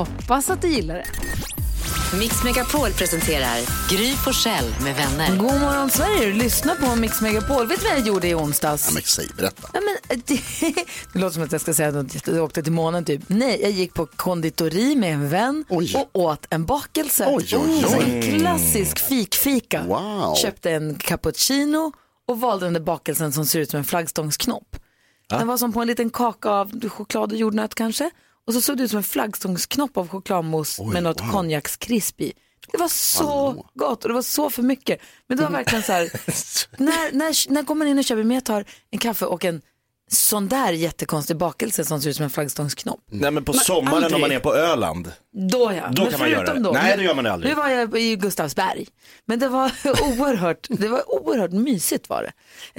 [0.00, 1.04] Hoppas att du gillar det.
[2.18, 3.58] Mix Megapol presenterar
[3.90, 5.36] Gry Forssell med vänner.
[5.36, 7.66] God morgon Sverige, lyssna på Mix Megapol.
[7.66, 8.86] Vet du vad jag gjorde i onsdags?
[8.88, 9.68] Ja, men säg, berätta.
[9.72, 10.40] Ja, men, det,
[11.12, 13.22] det låter som att jag ska säga att jag åkte till månen typ.
[13.26, 15.94] Nej, jag gick på konditori med en vän Oj.
[15.96, 17.26] och åt en bakelse.
[17.28, 18.04] Oj, oj, oj.
[18.04, 19.82] En klassisk fikfika.
[19.82, 20.34] Wow.
[20.34, 21.92] Köpte en cappuccino
[22.28, 24.76] och valde den där bakelsen som ser ut som en flaggstångsknopp.
[25.28, 28.10] Den var som på en liten kaka av choklad och jordnöt kanske.
[28.46, 31.30] Och så såg det ut som en flaggstångsknopp av chokladmousse med något wow.
[31.30, 32.32] konjakskrisp i.
[32.72, 35.00] Det var så gott och det var så för mycket.
[35.26, 36.02] Men det var verkligen så här,
[36.76, 39.62] när, när, när går man in och köper, men jag tar en kaffe och en
[40.12, 43.00] sån där jättekonstig bakelse som ser ut som en flaggstångsknopp.
[43.06, 44.14] Nej men på sommaren aldrig.
[44.14, 45.12] om man är på Öland.
[45.50, 45.88] Då ja.
[45.92, 46.60] Då Men kan man göra det.
[46.60, 47.50] Då, Nej, nu- det gör man aldrig.
[47.50, 48.86] Nu var jag i Gustavsberg.
[49.24, 52.32] Men det var oerhört, det var oerhört mysigt var det.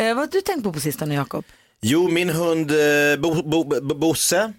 [0.03, 1.45] Eh, vad har du tänkt på på sistone Jakob?
[1.81, 4.53] Jo, min hund eh, bo, bo, bo, Bosse,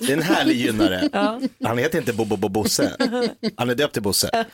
[0.00, 1.08] det är en härlig gynnare.
[1.64, 2.96] Han heter inte Bo, bo, bo, Bosse,
[3.56, 4.44] han är döpt till Bosse.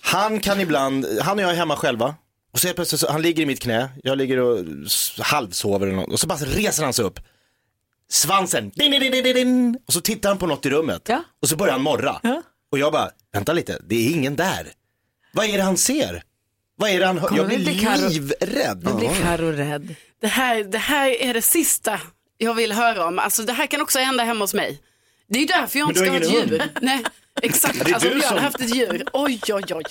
[0.00, 2.14] Han kan ibland, han och jag är hemma själva.
[2.52, 5.86] Och så helt plötsligt, så, han ligger i mitt knä, jag ligger och s- halvsover
[5.86, 6.12] eller något.
[6.12, 7.20] Och så bara reser han sig upp.
[8.10, 9.78] Svansen, din, din, din, din, din.
[9.86, 11.02] och så tittar han på något i rummet.
[11.08, 11.22] Ja.
[11.42, 12.20] Och så börjar han morra.
[12.72, 14.68] Och jag bara, vänta lite, det är ingen där.
[15.32, 16.22] Vad är det han ser?
[16.76, 17.28] Vad är det han hör?
[17.28, 18.84] Kommer Jag blir Karo- livrädd.
[18.84, 19.94] Nu blir Karo rädd.
[20.24, 22.00] Det här, det här är det sista
[22.38, 23.18] jag vill höra om.
[23.18, 24.80] Alltså det här kan också hända hemma hos mig.
[25.28, 26.62] Det är ju därför jag inte ska ha ett ingen djur.
[26.80, 27.04] Nej,
[27.42, 27.92] exakt.
[27.94, 29.04] Alltså om jag hade som- haft ett djur.
[29.12, 29.84] Oj, oj, oj.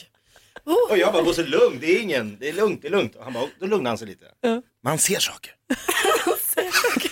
[0.90, 3.16] Och jag bara, Bosse lugn, det är ingen, det är lugnt, det är lugnt.
[3.16, 4.26] Och han bara, då lugnar han sig lite.
[4.44, 5.52] Men han ser saker.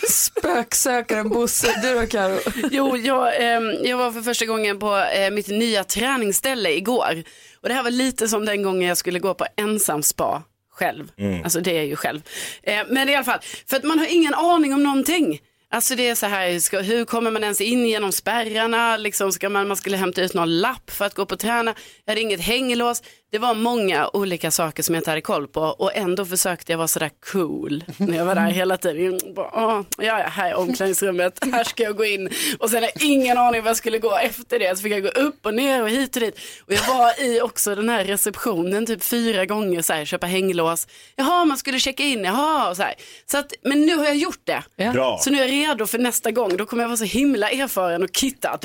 [0.09, 2.39] Spöksökaren Bosse, du då Karo?
[2.71, 7.23] Jo, jag, ehm, jag var för första gången på eh, mitt nya träningsställe igår.
[7.61, 11.11] Och det här var lite som den gången jag skulle gå på ensam spa själv.
[11.43, 12.21] Alltså det är ju själv.
[12.63, 13.39] Eh, men i alla fall,
[13.69, 15.39] för att man har ingen aning om någonting.
[15.73, 18.97] Alltså det är så här, ska, hur kommer man ens in genom spärrarna?
[18.97, 21.75] Liksom ska man, man skulle hämta ut någon lapp för att gå på träna.
[22.05, 23.03] Jag hade inget hänglås.
[23.31, 26.77] Det var många olika saker som jag inte hade koll på och ändå försökte jag
[26.77, 29.19] vara sådär cool när jag var där hela tiden.
[29.37, 33.03] Åh, ja, ja, här är omklädningsrummet, här ska jag gå in och sen hade jag
[33.03, 34.77] ingen aning vad jag skulle gå efter det.
[34.77, 36.39] Så fick jag gå upp och ner och hit och dit.
[36.65, 40.87] Och jag var i också den här receptionen typ fyra gånger, så här, köpa hänglås.
[41.15, 42.95] Jaha, man skulle checka in, jaha, och så här.
[43.31, 44.63] Så att, men nu har jag gjort det.
[44.75, 44.91] Ja.
[44.91, 45.19] Bra.
[45.21, 46.57] Så nu är jag redo för nästa gång.
[46.57, 48.59] Då kommer jag vara så himla erfaren och kittad.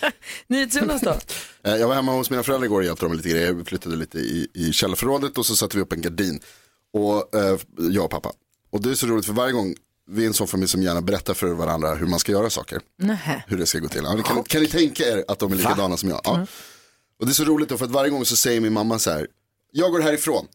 [0.46, 1.14] NyhetsJonas då?
[1.64, 3.52] Eh, Jag var hemma hos mina föräldrar igår och hjälpte dem med lite grejer.
[3.52, 6.40] Vi flyttade lite i, i källarförrådet och så satte vi upp en gardin.
[6.92, 7.58] Och eh,
[7.90, 8.32] jag och pappa.
[8.70, 9.74] Och det är så roligt för varje gång
[10.10, 12.80] vi är en sån familj som gärna berättar för varandra hur man ska göra saker.
[12.98, 13.42] Nähä.
[13.46, 14.02] Hur det ska gå till.
[14.04, 16.20] Ja, kan, kan ni tänka er att de är likadana som jag?
[16.24, 16.46] Ja.
[17.20, 19.10] Och det är så roligt då för att varje gång så säger min mamma så
[19.10, 19.26] här.
[19.72, 20.46] Jag går härifrån.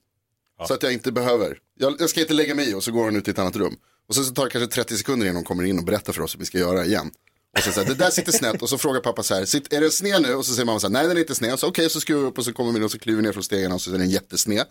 [0.67, 1.57] Så att jag inte behöver.
[1.79, 3.55] Jag, jag ska inte lägga mig i och så går hon ut i ett annat
[3.55, 3.75] rum.
[4.09, 6.21] Och sen så tar det kanske 30 sekunder innan hon kommer in och berättar för
[6.21, 7.11] oss hur vi ska göra igen.
[7.57, 9.81] Och så säger det där sitter snett och så frågar pappa så här, "Sitt- är
[9.81, 10.33] den sned nu?
[10.33, 11.53] Och så säger mamma så här, nej den är inte sned.
[11.53, 13.21] Och så okej, så skruvar vi upp och så kommer vi in och så kliver
[13.21, 14.65] ner från stegen och så är den jättesned.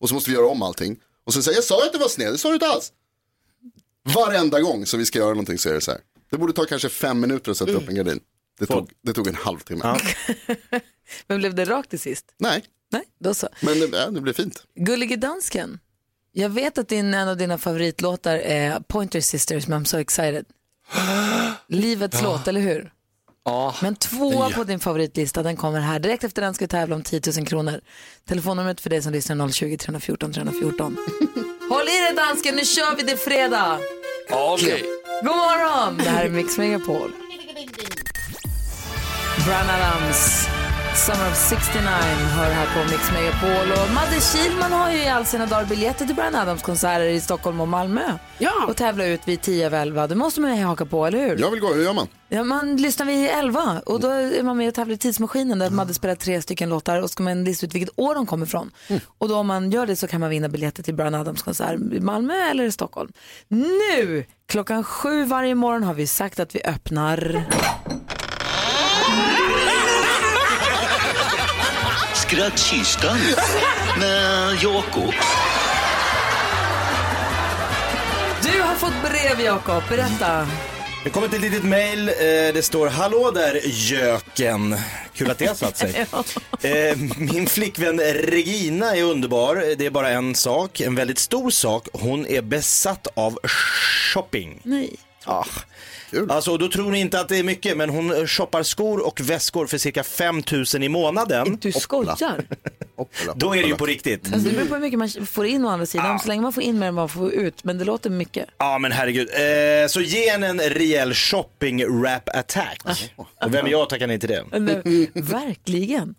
[0.00, 1.00] Och så måste vi göra om allting.
[1.24, 2.32] Och så säger jag, sa jag att det var sned?
[2.32, 2.92] Det sa du inte alls.
[4.14, 6.00] Varenda gång som vi ska göra någonting så är det så här.
[6.30, 8.20] Det borde ta kanske fem minuter att sätta upp en gardin.
[8.58, 9.98] Det tog, det tog en halvtimme.
[11.26, 12.24] Men blev det rakt till sist?
[12.38, 13.48] Nej, Nej, då så.
[13.60, 14.62] men det, ja, det blir fint.
[14.74, 15.78] Gullige dansken,
[16.32, 20.44] jag vet att din, en av dina favoritlåtar är Pointer Sisters, men I'm so excited.
[21.68, 22.92] Livets låt, eller hur?
[23.44, 23.74] Ja.
[23.82, 25.98] Men tvåa på din favoritlista, den kommer här.
[25.98, 27.80] Direkt efter den ska vi tävla om 10 000 kronor.
[28.28, 30.96] Telefonnumret för dig som lyssnar är 020 314 314.
[31.70, 33.78] Håll i dig dansken, nu kör vi det fredag.
[34.30, 34.84] Okej.
[35.22, 35.96] God morgon!
[35.96, 37.12] Det här är Mix Megapol.
[39.44, 40.46] Brian Adams,
[40.94, 41.90] Summer of 69
[42.36, 43.72] hör här på Mix Megapol.
[43.72, 47.20] Och Madde Kihlman har ju i all sina dagar biljetter till Brian Adams konserter i
[47.20, 48.18] Stockholm och Malmö.
[48.38, 48.52] Ja.
[48.68, 50.06] Och tävla ut vid 10 över 11.
[50.06, 51.38] Det måste man ju haka på, eller hur?
[51.38, 52.08] Jag vill gå, hur gör man?
[52.28, 55.70] Ja, man lyssnar vid 11 och då är man med och tävlar i Tidsmaskinen där
[55.70, 58.70] Madde spelar tre stycken låtar och ska man lista ut vilket år de kommer ifrån.
[59.18, 61.80] Och då om man gör det så kan man vinna biljetter till Brian Adams konsert
[61.92, 63.12] i Malmö eller i Stockholm.
[63.48, 67.46] Nu, klockan sju varje morgon har vi sagt att vi öppnar...
[72.30, 73.18] Skrattkistan
[73.98, 75.00] med Yoko.
[78.42, 80.46] Du har fått brev Jakob, berätta.
[81.04, 82.08] Det kommer ett litet mail.
[82.08, 82.14] Eh,
[82.54, 84.76] det står Hallå där göken.
[85.14, 86.06] Kul att det har satt sig.
[86.62, 89.74] Eh, Min flickvän Regina är underbar.
[89.78, 91.88] Det är bara en sak, en väldigt stor sak.
[91.92, 93.38] Hon är besatt av
[94.12, 94.60] shopping.
[94.62, 94.96] Nej.
[95.24, 95.44] Ah.
[96.28, 99.66] Alltså, då tror ni inte att det är mycket, men hon shoppar skor och väskor
[99.66, 100.42] för cirka 5
[100.74, 101.58] 000 i månaden.
[101.60, 102.44] Du skojar.
[103.34, 104.32] Då är det ju på riktigt.
[104.32, 106.18] Alltså, det beror på hur mycket man får in å andra sidan.
[106.18, 107.64] Så länge man får in mer än man får ut.
[107.64, 108.48] Men det låter mycket.
[108.58, 109.28] Ja men herregud.
[109.28, 112.82] Eh, så ge henne en rejäl shopping rap attack.
[113.16, 114.44] Och vem är jag att tacka nej till det?
[114.58, 116.14] Nej, Verkligen.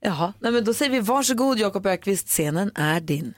[0.00, 3.34] Jaha, nej, men då säger vi varsågod Jakob Ökvist, scenen är din.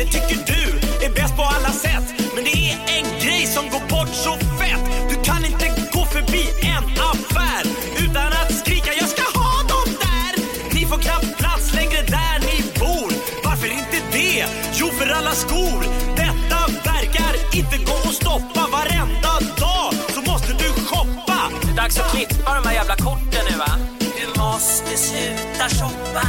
[0.00, 2.04] Kille tycker du är bäst på alla sätt.
[2.34, 4.80] Men det är en grej som går bort så fett.
[5.08, 7.62] Du kan inte gå förbi en affär
[8.04, 10.32] utan att skrika jag ska ha dem där.
[10.74, 13.12] Ni får knappt plats längre där ni bor.
[13.44, 14.46] Varför inte det?
[14.72, 15.84] Jo, för alla skor.
[16.16, 18.62] Detta verkar inte gå att stoppa.
[18.72, 21.40] Varenda dag så måste du shoppa.
[21.62, 23.72] Det är dags att klippa de här jävla korten nu va?
[23.98, 26.26] Du måste sluta shoppa.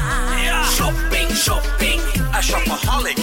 [0.77, 1.99] Shopping, shopping,
[2.33, 3.20] a shopaholic.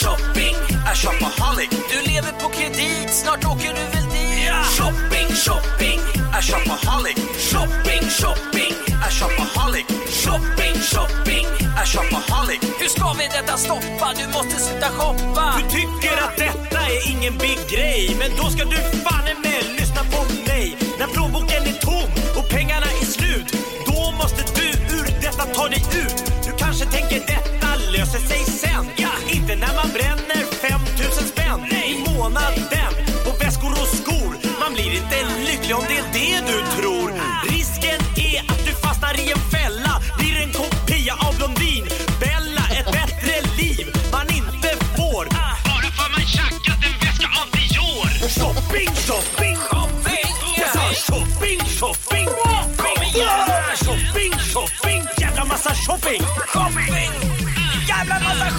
[0.00, 0.56] Shopping,
[0.90, 1.70] a shopaholic.
[1.90, 4.50] Du lever på kredit, snart åker du väl dit?
[4.76, 6.00] Shopping, shopping,
[6.32, 7.16] a shopaholic.
[7.50, 8.72] Shopping, shopping,
[9.06, 9.86] a shopaholic.
[10.22, 11.46] Shopping, shopping,
[11.80, 12.60] a shopaholic.
[12.80, 14.06] Hur ska vi detta stoppa?
[14.18, 15.54] Du måste sluta shoppa.
[15.58, 19.62] Du tycker att detta är ingen big grej Men då ska du fan i mig
[19.78, 23.48] lyssna på mig När plånboken är tom och pengarna är slut
[23.86, 27.59] Då måste du ur detta ta dig ut Du kanske tänker detta
[27.90, 28.84] löser sig sen.
[28.96, 31.60] Ja, inte när man bränner 5000 spänn
[31.92, 32.92] i månaden.
[33.24, 37.08] På väskor och skor Man blir inte lycklig om det är det du tror.
[37.54, 41.84] Risken är att du fastnar i en fälla Blir en kopia av Blondin.
[42.20, 45.24] Bella, ett bättre liv man inte får.
[45.68, 49.49] Bara för man tjackat en väska av Dior shopping, shopping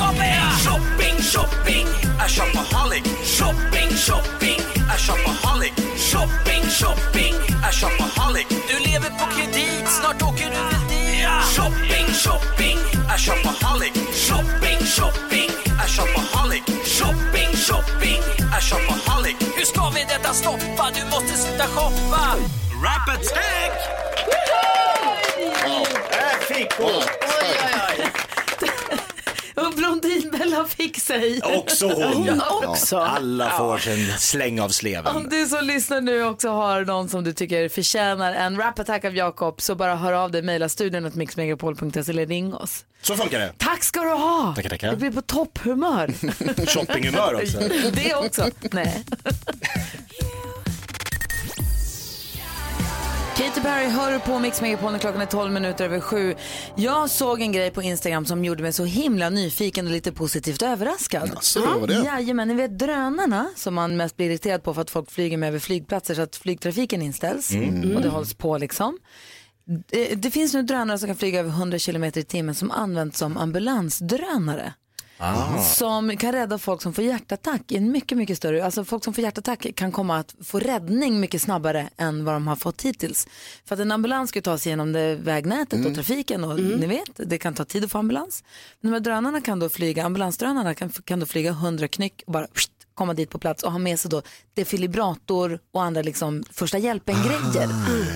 [0.02, 1.18] Massa shopping!
[1.22, 1.88] Shopping,
[2.20, 4.60] A shopaholic Shopping, shopping
[4.90, 11.02] A shopaholic Shopping, shopping A shopaholic Du lever på kredit, snart åker du väl dit?
[11.56, 12.78] Shopping, shopping,
[13.10, 13.94] a shopaholic.
[14.14, 15.50] Shopping, shopping,
[15.80, 16.64] a shopaholic.
[16.86, 18.22] Shopping, shopping,
[18.58, 19.36] a shopaholic.
[19.56, 20.92] Hur ska vi detta stoppa?
[20.94, 22.36] Du måste sluta shoppa.
[22.84, 23.74] Rap attack!
[26.12, 27.71] Där fick hon.
[30.42, 31.42] Blondinbella fick sig.
[31.44, 32.30] Också hon.
[32.30, 32.98] Hon också.
[32.98, 35.16] Alla får sin släng av sleven.
[35.16, 39.16] Om du som lyssnar nu också har någon som du tycker förtjänar en rap-attack av
[39.16, 42.86] Jakob så bara hör av dig, mejla studion att mixmegapol.se eller ring oss.
[43.02, 43.54] Så funkar det.
[43.58, 44.54] Tack ska du ha!
[44.56, 44.88] Tackar, tackar.
[44.88, 46.14] Jag blir på topphumör.
[46.68, 47.60] Shoppinghumör också.
[47.94, 48.50] Det också.
[48.72, 49.04] Nej.
[53.42, 56.36] Katy Perry hör på Mix Megapol när klockan är 12 minuter över sju.
[56.76, 60.62] Jag såg en grej på Instagram som gjorde mig så himla nyfiken och lite positivt
[60.62, 61.32] överraskad.
[61.36, 61.94] Jaså, vad var det?
[61.94, 65.50] Jajamän, ni vet drönarna som man mest blir irriterad på för att folk flyger med
[65.50, 67.96] över flygplatser så att flygtrafiken inställs Mm.
[67.96, 68.98] och det hålls på liksom.
[69.88, 73.20] Det, det finns nu drönare som kan flyga över 100 km i timmen som används
[73.20, 74.74] som ambulansdrönare.
[75.64, 79.14] Som kan rädda folk som får hjärtattack i en mycket, mycket större, alltså folk som
[79.14, 83.28] får hjärtattack kan komma att få räddning mycket snabbare än vad de har fått hittills.
[83.66, 87.10] För att en ambulans ska ta sig igenom det vägnätet och trafiken och ni vet,
[87.16, 88.44] det kan ta tid att få ambulans.
[88.82, 92.34] Men de här drönarna kan då flyga, ambulansdrönarna kan, kan då flyga 100 knyck och
[92.34, 94.22] bara pst, komma dit på plats och ha med sig då
[94.54, 97.70] defibrillator och andra liksom första hjälpen-grejer.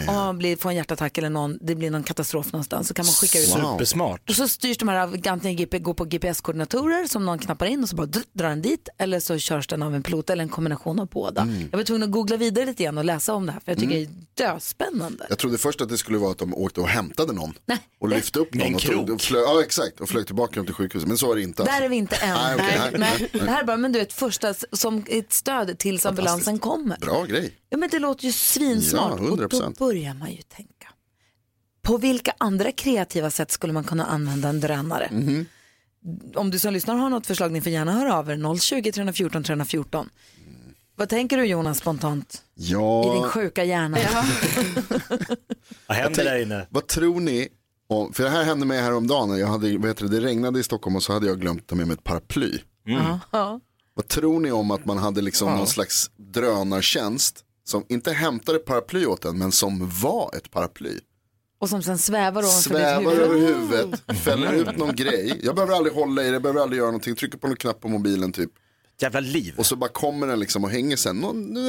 [0.08, 3.06] Om man blir, får en hjärtattack eller någon, det blir någon katastrof någonstans så kan
[3.06, 4.30] man skicka ut Supersmart.
[4.30, 7.90] och så styrs de här av antingen går på GPS-koordinatorer som någon knappar in och
[7.90, 10.50] så bara dr- drar den dit eller så körs den av en pilot eller en
[10.50, 11.42] kombination av båda.
[11.42, 11.68] Mm.
[11.72, 13.80] Jag var tvungen att googla vidare lite grann och läsa om det här för jag
[13.80, 15.26] tycker det är döspännande.
[15.30, 17.54] Jag trodde först att det skulle vara att de åkte och hämtade någon.
[18.00, 19.10] Och lyfte upp någon En och, tog, krok.
[19.10, 21.08] och flög, ja, exakt, och flög tillbaka dem till sjukhuset.
[21.08, 21.64] Men så är det inte.
[21.64, 21.84] Där alltså.
[21.84, 22.34] är vi inte än.
[22.34, 25.78] Nej, okej, nej, nej, Det här är bara, men du vet, första som ett stöd
[25.80, 26.98] tills ambulansen kommer.
[26.98, 27.54] Bra grej.
[27.70, 29.80] Ja, men det låter ju svinsmart Ja, och då 100%.
[29.80, 30.88] börjar man ju tänka.
[31.82, 35.10] På vilka andra kreativa sätt skulle man kunna använda en drönare?
[35.12, 35.46] Mhm.
[36.36, 38.60] Om du som lyssnar har något förslag, ni får gärna höra av er.
[38.60, 40.10] 020 314 314.
[40.96, 42.44] Vad tänker du Jonas spontant?
[42.56, 43.98] Ja, I din sjuka hjärna.
[45.88, 46.68] Vad händer där inne?
[46.70, 47.48] Vad tror ni?
[47.88, 49.40] Om, för det här hände mig häromdagen.
[49.40, 51.88] Jag hade, vad heter det, regnade i Stockholm och så hade jag glömt ta med
[51.88, 52.58] mig ett paraply.
[53.32, 53.60] Ja.
[53.98, 59.06] Vad tror ni om att man hade liksom någon slags drönartjänst som inte hämtade paraply
[59.06, 61.00] åt en men som var ett paraply.
[61.60, 63.20] Och som sen svävar ovanför Svävar huvud.
[63.20, 65.40] över huvudet, fäller ut någon grej.
[65.44, 67.16] Jag behöver aldrig hålla i det, behöver aldrig göra någonting.
[67.16, 68.52] Trycker på någon knapp på mobilen typ.
[69.02, 69.54] Jävla liv.
[69.58, 71.20] Och så bara kommer den liksom och hänger sen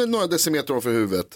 [0.08, 1.26] några decimeter ovanför huvudet.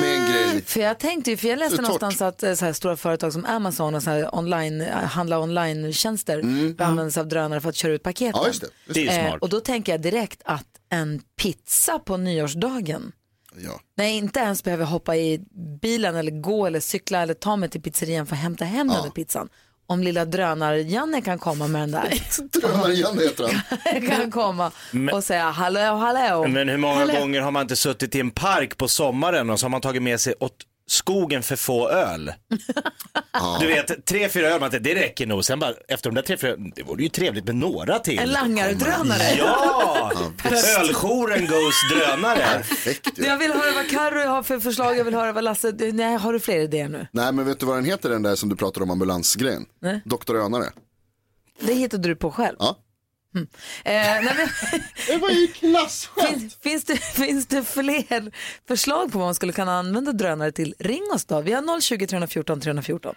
[0.00, 0.62] Med en grej.
[0.64, 3.44] För jag tänkte ju, för jag läste någonstans att eh, så här, stora företag som
[3.44, 6.38] Amazon och så här online, eh, handla online-tjänster
[6.78, 8.34] använder sig av drönare för att köra ut paketen.
[8.34, 8.42] Mm.
[8.42, 9.00] Ja, just det.
[9.00, 13.12] Just Det Eh, och då tänker jag direkt att en pizza på nyårsdagen,
[13.58, 13.80] Ja.
[13.96, 15.40] när jag inte ens behöver hoppa i
[15.82, 19.02] bilen eller gå eller cykla eller ta mig till pizzerian för att hämta hem den
[19.02, 19.48] där pizzan.
[19.88, 22.08] Om lilla drönar-Janne kan komma med den där,
[22.60, 23.44] Drönare-Janne heter
[23.92, 24.06] han.
[24.08, 24.70] kan komma
[25.12, 26.46] och säga hallå, hallå.
[26.48, 27.12] Men hur många Hallå.
[27.20, 30.02] gånger har man inte suttit i en park på sommaren och så har man tagit
[30.02, 32.32] med sig åt skogen för få öl?
[33.60, 35.44] Du vet, tre, fyra öl, man tänkte, det räcker nog.
[35.44, 38.18] Sen bara, efter de där tre, fyra, det vore ju trevligt med några till.
[38.18, 39.22] En langardrönare.
[39.38, 40.12] Ja!
[40.78, 42.38] Öljouren goes drönare.
[42.38, 43.24] Perfekt ju.
[43.24, 46.32] Jag vill höra vad Carro har för förslag, jag vill höra vad Lasse, nej har
[46.32, 47.06] du fler idéer nu?
[47.12, 49.66] Nej men vet du vad den heter den där som du pratade om ambulansgrejen?
[49.82, 50.00] Nej.
[50.04, 50.66] Doktor Önare.
[51.60, 52.56] Det hittade du på själv?
[52.58, 52.78] Ja.
[53.38, 53.46] Eh,
[53.84, 54.48] nej, men,
[55.08, 56.38] Det var ju klasskämt.
[56.38, 58.32] finns, finns, det, finns det fler
[58.68, 60.74] förslag på vad man skulle kunna använda drönare till?
[60.78, 61.40] Ring oss då.
[61.40, 63.16] Vi har 020 314 314.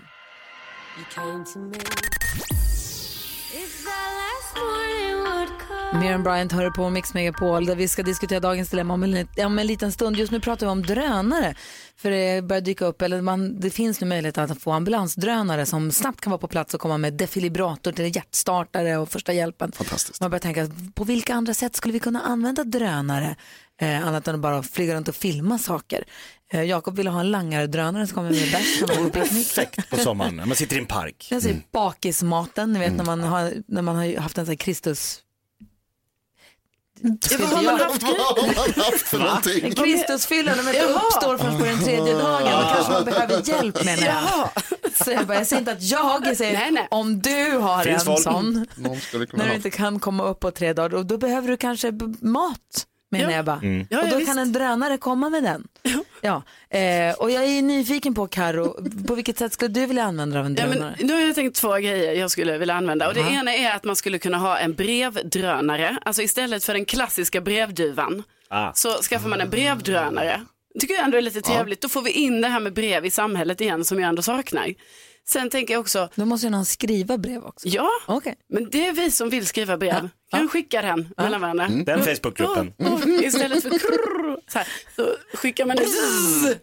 [5.93, 9.59] Miriam Bryant hör på Mix Megapol där vi ska diskutera dagens dilemma om en, om
[9.59, 10.15] en liten stund.
[10.15, 11.55] Just nu pratar vi om drönare.
[11.97, 15.91] För det börjar dyka upp, eller man, det finns nu möjlighet att få ambulansdrönare som
[15.91, 19.71] snabbt kan vara på plats och komma med defibrillator till hjärtstartare och första hjälpen.
[19.71, 20.21] Fantastiskt.
[20.21, 23.35] Man börjar tänka, på vilka andra sätt skulle vi kunna använda drönare?
[23.81, 26.03] Eh, annat än att bara flyga runt och filma saker.
[26.53, 28.81] Eh, Jakob ville ha en langardrönare som kommer med bärs.
[28.87, 29.11] när man.
[29.11, 31.27] Perfekt på sommaren, när man sitter i en park.
[31.31, 34.57] Jag säger bakismaten, ni vet när man har, när man har haft en sån här
[34.57, 35.21] Kristus...
[37.39, 38.03] Vad har man haft?
[38.03, 39.75] Vad har man haft för någonting?
[39.75, 42.61] Kristusfylla, när man inte uppstår förrän på den tredje dagen.
[42.61, 44.49] Då kanske man behöver hjälp menar jag.
[45.05, 46.87] Så jag, bara, jag säger inte att jag, jag säger Nej, nej.
[46.91, 48.23] om du har Finns en folk?
[48.23, 48.65] sån,
[49.33, 51.91] när du inte kan komma upp på tre dagar, och då behöver du kanske
[52.21, 52.85] mat.
[53.11, 53.35] Menar Ja.
[53.35, 53.59] jag bara.
[53.63, 53.87] Mm.
[53.89, 54.29] Ja, och ja, då visst.
[54.29, 55.67] kan en drönare komma med den.
[56.21, 56.43] Ja.
[56.69, 60.39] Eh, och jag är nyfiken på Karo, på vilket sätt skulle du vilja använda dig
[60.39, 60.95] av en Ja, drönare?
[60.97, 63.07] men, nu har jag tänkt två grejer jag skulle vilja använda.
[63.07, 65.97] Och det ena är att man skulle kunna ha en brevdrönare.
[66.01, 68.73] Alltså istället för den klassiska brevduvan Ah.
[68.73, 70.41] så skaffar man en brevdrönare.
[70.79, 71.81] tycker jag ändå är lite trevligt.
[71.81, 74.73] Då får vi in det här med brev i samhället igen som jag ändå saknar.
[75.27, 77.67] Sen tänker jag också, Då måste ju någon skriva brev också.
[77.67, 78.35] ja, Okej.
[78.53, 80.09] men det är vi som vill skriva brev.
[80.31, 81.67] Kan vi skicka den mellan varandra?
[81.85, 82.73] Den Facebookgruppen.
[82.77, 83.21] Ja, ja.
[83.23, 85.83] Istället för krrr, så, här, så skickar man en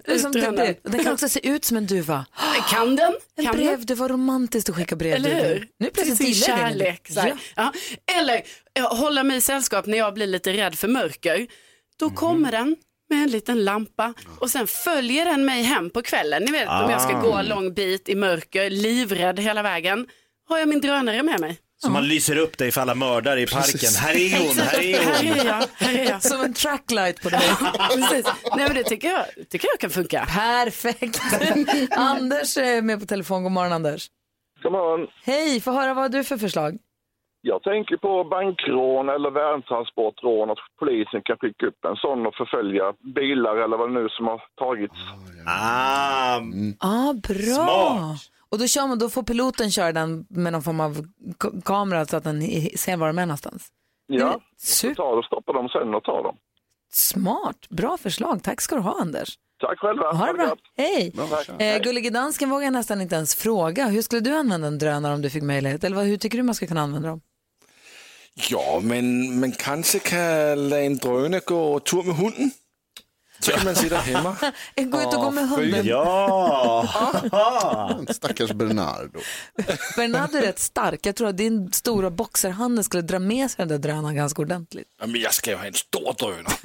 [0.05, 2.27] Det är som ut ur den, den kan också se ut som en duva.
[2.71, 3.15] Kan den?
[3.37, 5.15] En Kan brev, det var romantiskt att skicka brev.
[5.15, 5.69] Eller hur?
[5.79, 7.09] Nu plötsligt Till sin kärlek.
[7.13, 7.29] Så här.
[7.29, 7.37] Ja.
[7.57, 7.73] Ja.
[8.19, 11.47] Eller ja, hålla mig i sällskap när jag blir lite rädd för mörker.
[11.99, 12.15] Då Mhm.
[12.15, 12.77] kommer den
[13.11, 16.43] med en liten lampa och sen följer den mig hem på kvällen.
[16.43, 20.07] Ni vet om jag ska gå en lång bit i mörker, livrädd hela vägen,
[20.49, 21.59] har jag min drönare med mig.
[21.79, 23.91] Så man lyser upp dig för alla mördare i parken.
[23.99, 25.41] Här är hon, här är Här hon.
[25.41, 26.23] är jag, här är jag.
[26.23, 27.41] Som en tracklight på dig.
[27.95, 28.27] Precis.
[28.57, 30.27] Nej men det tycker jag, tycker jag kan funka.
[30.27, 31.21] Perfekt.
[31.91, 33.43] Anders är med på telefon.
[33.43, 34.09] God morgon Anders.
[34.63, 35.09] God morgon.
[35.25, 36.79] Hej, få höra vad har du för förslag?
[37.53, 42.85] Jag tänker på bankrån eller värdtransportrån, att polisen kan skicka upp en sån och förfölja
[43.15, 44.95] bilar eller vad det nu som har tagits.
[45.47, 46.37] Ah,
[46.79, 47.65] ah, bra.
[47.67, 48.21] Smart.
[48.51, 50.93] Och då, kör man, då får piloten köra den med någon form av
[51.65, 52.43] kamera så att den
[52.77, 53.69] ser var de är någonstans.
[54.07, 54.95] Ja, Super.
[54.95, 56.37] tar och stoppar dem sen och tar dem.
[56.93, 58.43] Smart, bra förslag.
[58.43, 59.39] Tack ska du ha Anders.
[59.61, 60.13] Tack själva.
[60.13, 60.57] Ha det bra.
[60.77, 61.13] Hej.
[61.59, 63.87] Eh, Gullige dansken vågar jag nästan inte ens fråga.
[63.87, 65.85] Hur skulle du använda en drönare om du fick möjlighet?
[65.85, 67.21] Eller vad, hur tycker du man ska kunna använda dem?
[68.37, 72.51] Ja, men man kanske kan låta en drönare gå tur med hunden.
[73.47, 74.37] Så kan man sitta hemma.
[74.77, 75.87] Gå ut och gå med Ja, hunden.
[77.33, 78.01] ja.
[78.11, 79.21] Stackars Bernardo.
[79.97, 81.07] Bernardo är rätt stark.
[81.07, 84.87] Jag tror att din stora boxerhand skulle dra med sig den där drönaren ganska ordentligt.
[85.01, 86.57] Ja, Men jag ska ju ha en stor drönare.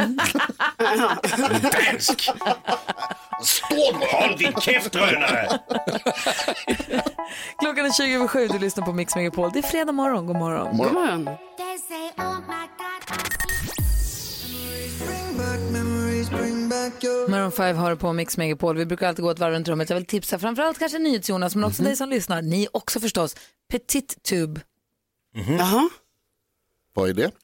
[1.91, 2.29] Dansk.
[4.11, 5.59] Håll din käft drönare.
[7.59, 9.49] Klockan är 20 över sju, du lyssnar på Mix Megapol.
[9.53, 10.77] Det är fredag morgon, god morgon.
[10.77, 11.29] God morgon.
[17.29, 18.77] Maroon 5 har på Mix Megapol.
[18.77, 19.89] Vi brukar alltid gå ett varv runt rummet.
[19.89, 22.41] Jag vill tipsa framförallt kanske NyhetsJonas, men också dig som lyssnar.
[22.41, 23.35] Ni också förstås.
[23.71, 24.61] Petit Tube.
[25.59, 25.89] Jaha.
[26.93, 27.31] Vad är det?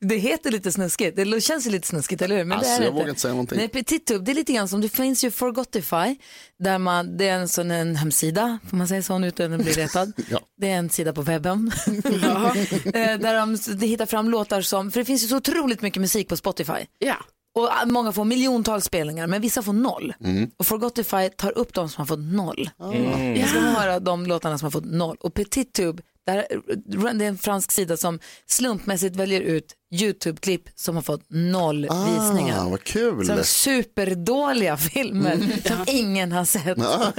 [0.00, 2.44] Det heter lite snuskigt, det känns ju lite snuskigt, eller hur?
[2.44, 2.94] Men Alltså, det är jag inte.
[2.94, 3.58] vågar inte säga någonting.
[3.58, 6.16] Nej, Petit Tube, det är lite grann som, det finns ju Forgotify,
[6.58, 9.72] där man, det är en sån en hemsida, får man säga så utan att bli
[9.72, 10.12] retad?
[10.30, 10.40] Ja.
[10.56, 11.72] Det är en sida på webben.
[12.86, 16.00] Eh, där de, de hittar fram låtar som, för det finns ju så otroligt mycket
[16.00, 16.86] musik på Spotify.
[16.98, 17.16] Ja.
[17.56, 20.14] Och ah, många får miljontals spelningar, men vissa får noll.
[20.24, 20.50] Mm.
[20.56, 22.70] Och Forgotify tar upp de som har fått noll.
[22.80, 23.36] Mm.
[23.36, 25.16] Jag ska höra de låtarna som har fått noll.
[25.20, 26.46] Och Petit Tube, där,
[27.14, 32.66] det är en fransk sida som slumpmässigt väljer ut YouTube-klipp som har fått noll visningar.
[32.66, 33.26] Ah, vad kul.
[33.26, 35.62] Som superdåliga filmer Mm.
[35.66, 36.78] som ingen har sett.
[36.78, 37.12] Ja.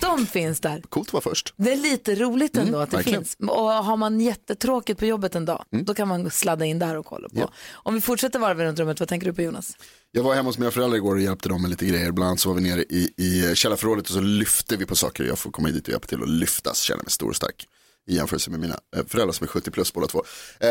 [0.00, 0.82] De finns där.
[0.88, 1.54] Coolt att vara först.
[1.56, 3.24] Det är lite roligt ändå Mm, att det verkligen.
[3.24, 3.36] finns.
[3.50, 7.06] Och har man jättetråkigt på jobbet en dag, då kan man sladda in där och
[7.06, 7.38] kolla på.
[7.40, 7.50] Ja.
[7.72, 9.76] Om vi fortsätter varva runt rummet, vad tänker du på Jonas?
[10.12, 12.10] Jag var hemma hos mina föräldrar igår och hjälpte dem med lite grejer.
[12.12, 15.24] Bland annat så var vi nere i, i källarförrådet och så lyfte vi på saker.
[15.24, 17.66] Jag får komma dit och hjälpa till och lyftas, känner mig stor och stark.
[18.08, 20.24] I jämförelse med mina eh, föräldrar som är 70 plus båda två.
[20.60, 20.68] Eh,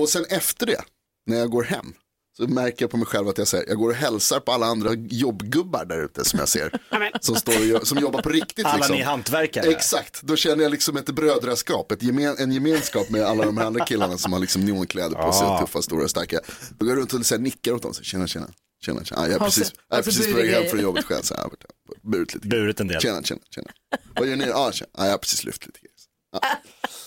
[0.00, 0.80] och sen efter det,
[1.26, 1.92] när jag går hem,
[2.36, 4.66] så märker jag på mig själv att jag, säger, jag går och hälsar på alla
[4.66, 6.78] andra jobbgubbar där ute som jag ser.
[7.20, 8.66] som, står och som jobbar på riktigt.
[8.66, 8.96] Alla liksom.
[8.96, 9.70] ni hantverkare.
[9.70, 13.64] Exakt, då känner jag liksom ett brödraskap, ett gemen, en gemenskap med alla de här
[13.66, 15.60] andra killarna som har liksom neonkläder på sig, Ah.
[15.60, 16.40] tuffa, stora och starka.
[16.78, 18.48] Då går jag runt och så här, nickar åt dem, så, tjena, tjena.
[18.84, 19.20] Tjena, tjena.
[19.20, 21.22] Ah, jag är precis, jag är precis på väg hem från jobbet själv.
[21.22, 22.48] Så här, jag har varit- burit lite.
[22.48, 23.00] Burit en del.
[23.00, 23.68] Tjena, tjena, tjena.
[24.14, 24.50] Vad gör ni?
[24.54, 24.90] Ah, tjena.
[24.94, 25.94] Ah, jag har precis lyft lite grejer.
[26.32, 26.40] Ja.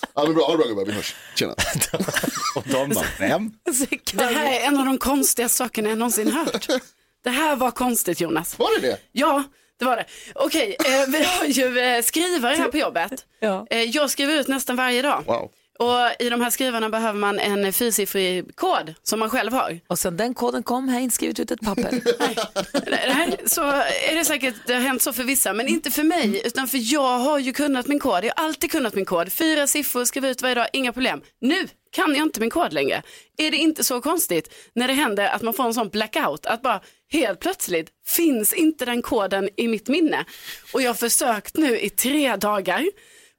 [0.16, 1.16] Ja, men bra, ha det bra gubbar, vi hörs.
[1.36, 1.54] Tjena.
[2.56, 3.52] Och de bara, vem?
[4.14, 6.68] Det här är en av de konstigaste sakerna jag någonsin hört.
[7.24, 8.60] Det här var konstigt Jonas.
[8.60, 8.98] Var det det?
[9.12, 9.44] Ja,
[9.80, 10.06] det var det.
[10.36, 13.26] Okej, eh, vi har ju eh, skrivare här på jobbet.
[13.40, 13.68] Ja.
[13.70, 15.24] Eh, jag skriver ut nästan varje dag.
[15.28, 15.52] Wow.
[15.82, 19.80] Och i de här skrivarna behöver man en fyrsiffrig kod som man själv har.
[19.88, 21.92] Och sen den koden kom, har jag inte skrivit ut ett papper.
[22.86, 23.62] Det här, så
[24.10, 26.94] är det säkert, det har hänt så för vissa, men inte för mig, utan för
[26.94, 28.24] jag har ju kunnat min kod.
[28.24, 29.32] Jag har alltid kunnat min kod.
[29.32, 31.22] Fyra siffror, skriver ut varje dag, inga problem.
[31.42, 33.04] Nu kan jag inte min kod längre.
[33.38, 36.62] Är det inte så konstigt när det händer att man får en sån blackout, att
[36.62, 40.26] bara helt plötsligt finns inte den koden i mitt minne.
[40.74, 42.86] Och jag har försökt nu i tre dagar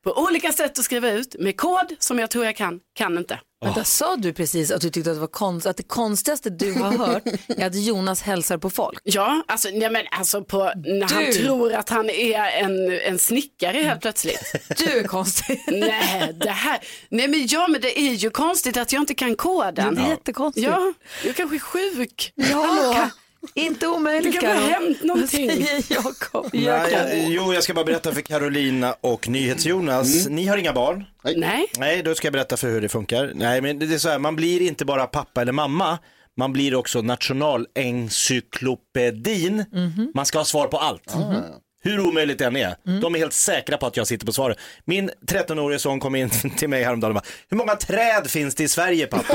[0.05, 3.39] på olika sätt att skriva ut med kod som jag tror jag kan, kan inte.
[3.65, 6.73] Vänta, sa du precis att du tyckte att det var konst, att det konstigaste du
[6.73, 8.99] har hört är att Jonas hälsar på folk?
[9.05, 11.33] Ja, alltså, nej, men, alltså på, när han Du.
[11.33, 14.53] tror att han är en, en snickare helt plötsligt.
[14.79, 15.65] Du är konstig.
[15.67, 19.37] nej, det här, nej men ja men det är ju konstigt att jag inte kan
[19.37, 19.95] koden.
[19.95, 20.67] Det är jättekonstigt.
[20.67, 20.93] Ja,
[21.25, 22.33] jag kanske är sjuk.
[22.35, 23.11] Ja,
[23.55, 25.67] inte omöjligt Det kan ha hänt någonting.
[25.89, 26.51] Jakob?
[26.53, 30.29] Nej, jo, jag ska bara berätta för Carolina och NyhetsJonas.
[30.29, 31.05] Ni har inga barn?
[31.37, 31.67] Nej.
[31.79, 33.33] Nej, då ska jag berätta för hur det funkar.
[33.35, 35.99] Nej, men det är så här, man blir inte bara pappa eller mamma,
[36.37, 39.65] man blir också nationalencyklopedin.
[40.15, 41.15] Man ska ha svar på allt.
[41.85, 42.77] Hur omöjligt det än är.
[43.01, 44.59] De är helt säkra på att jag sitter på svaret.
[44.85, 48.65] Min 13-årige son kom in till mig häromdagen och bara, hur många träd finns det
[48.65, 49.35] i Sverige pappa?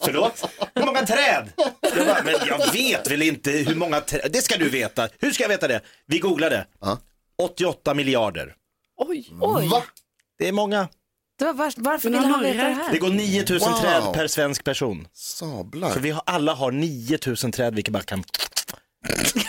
[0.00, 0.44] Förlåt?
[0.74, 1.52] Hur många träd?
[1.96, 5.08] Jag bara, men jag vet väl inte hur många träd, det ska du veta.
[5.18, 5.80] Hur ska jag veta det?
[6.06, 6.66] Vi googlade.
[7.38, 8.54] 88 miljarder.
[8.96, 9.28] Oj.
[9.40, 9.82] Oj, Va?
[10.38, 10.88] Det är många.
[11.38, 11.78] det var värst.
[11.80, 12.92] varför Men ville han veta det här?
[12.92, 13.80] Det går 9000 Wow.
[13.80, 15.08] träd per svensk person.
[15.14, 15.90] Sablar.
[15.90, 18.24] Så vi har, alla har 9000 träd vilka bara kan.
[19.02, 19.40] 80,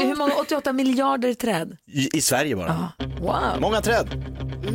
[0.06, 0.32] hur många?
[0.34, 1.76] 88 miljarder träd.
[1.92, 2.92] I, I Sverige bara.
[3.20, 4.24] Wow, Många träd.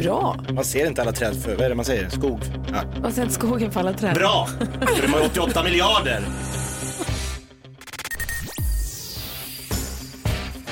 [0.03, 0.35] bra.
[0.53, 2.09] Man ser inte alla träd för, vad är det man säger?
[2.09, 2.39] Skog.
[2.73, 3.07] Ja.
[3.07, 4.13] Och sen skogen för alla träd.
[4.15, 4.47] Bra!
[4.95, 6.23] För de har 88 miljarder.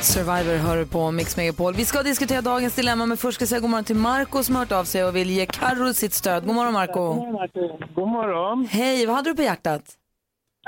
[0.01, 1.73] Survivor hör du på Mix Megapol.
[1.73, 4.55] Vi ska diskutera dagens dilemma, men först ska jag säga god morgon till Marco som
[4.55, 6.45] har hört av sig och vill ge Carro sitt stöd.
[6.45, 7.13] God morgon Marco.
[7.95, 8.67] God morgon.
[8.71, 9.81] Hej, vad hade du på hjärtat?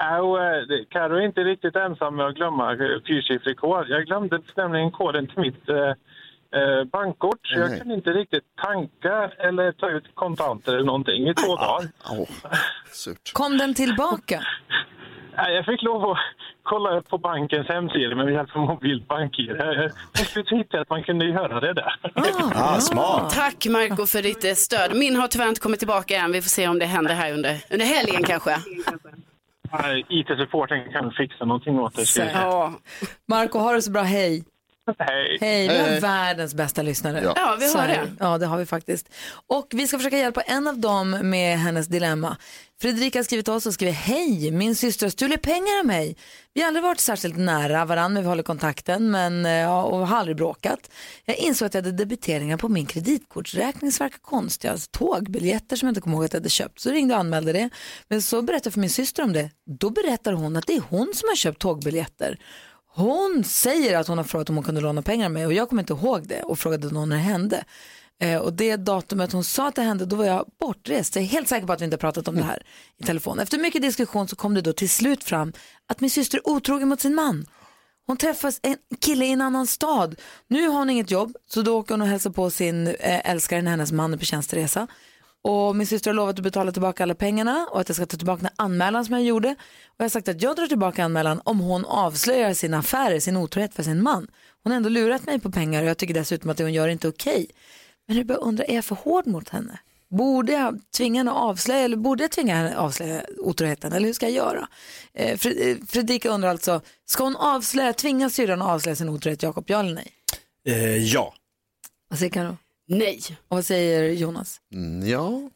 [0.02, 3.86] Au, eh, det- Karo är inte riktigt ensam med att glömma eh, fyrsiffrig kod.
[3.90, 5.78] Jag glömde nämligen koden till mitt eh,
[6.62, 7.40] eh, bankkort.
[7.48, 11.90] Så jag kunde inte riktigt tanka eller ta ut kontanter eller någonting i två dagar.
[12.12, 12.30] Åh,
[12.92, 13.34] surt.
[13.34, 14.44] Kom den tillbaka?
[15.36, 16.18] Jag fick lov att
[16.64, 19.62] kolla upp på bankens hemsida med hjälp av mobilt bank-id.
[20.50, 21.96] Hitta att man kunde göra det där.
[22.56, 23.30] Ah, smart.
[23.34, 24.96] Tack Marco för ditt eh, stöd.
[24.96, 26.32] Min har tyvärr inte kommit tillbaka än.
[26.32, 28.56] Vi får se om det händer här under, under helgen kanske.
[29.74, 32.06] Nej, IT-supporten kan fixa någonting åt det.
[32.06, 32.74] så- Ja,
[33.28, 34.02] Marco, har det så bra.
[34.02, 34.44] Hej.
[35.00, 35.38] Hej.
[35.42, 36.00] Hej, vi har Hej.
[36.00, 37.22] världens bästa lyssnare.
[37.24, 37.34] Ja.
[37.36, 38.12] Ja, vi har det.
[38.20, 39.10] Ja, det har vi faktiskt.
[39.48, 42.38] Och vi ska försöka hjälpa en av dem med hennes dilemma.
[42.82, 46.16] Fredrika har skrivit till oss och skriver Hej, min syster har stulit pengar av mig.
[46.54, 50.08] Vi har aldrig varit särskilt nära varandra, men vi håller kontakten men, eh, ja, och
[50.08, 50.92] har aldrig bråkat.
[51.26, 54.72] Jag insåg att jag hade debiteringar på min kreditkortsräkning som verkar konstiga.
[54.72, 56.80] Alltså, tågbiljetter som jag inte kommer ihåg att jag hade köpt.
[56.80, 57.70] Så ringde jag och anmälde det.
[58.08, 59.50] Men så berättade jag för min syster om det.
[59.80, 62.38] Då berättar hon att det är hon som har köpt tågbiljetter.
[62.94, 65.70] Hon säger att hon har frågat om hon kunde låna pengar av mig och jag
[65.70, 67.64] kommer inte ihåg det och frågade någon när det hände.
[68.20, 71.16] Eh, och det datumet hon sa att det hände, då var jag bortrest.
[71.16, 72.64] Jag är helt säker på att vi inte har pratat om det här
[72.98, 73.40] i telefon.
[73.40, 75.54] Efter mycket diskussion så kom det då till slut fram
[75.88, 77.46] att min syster är otrogen mot sin man.
[78.08, 80.16] Hon träffar en kille i en annan stad.
[80.48, 83.62] Nu har hon inget jobb, så då åker hon och hälsar på sin eh, älskare
[83.62, 84.88] när hennes man är på tjänsteresa.
[85.44, 88.18] Och min syster har lovat att betala tillbaka alla pengarna och att jag ska ta
[88.18, 89.50] tillbaka den anmälan som jag gjorde.
[89.86, 93.38] Och jag har sagt att jag drar tillbaka anmälan om hon avslöjar sina affärer, sin
[93.38, 94.28] otrohet för sin man.
[94.64, 96.88] Hon har ändå lurat mig på pengar och jag tycker dessutom att det hon gör
[96.88, 97.48] är inte okej.
[98.08, 99.80] Men jag börjar undra, är jag för hård mot henne?
[100.10, 104.08] Borde jag tvinga henne att avslöja eller borde jag tvinga henne att avslöja otroheten eller
[104.08, 104.68] hur ska jag göra?
[105.14, 109.66] Eh, eh, Fredrika undrar alltså, ska hon avslöja, tvinga syrran att avslöja sin otrohet, Jakob,
[109.68, 110.12] ja eller nej?
[110.68, 111.34] Eh, ja.
[112.10, 112.58] Vad säger Karo?
[112.92, 113.22] Nej.
[113.48, 114.62] Och vad säger Jonas?
[114.74, 115.50] Mm, ja.